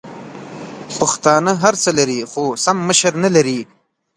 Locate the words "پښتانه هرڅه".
0.97-1.89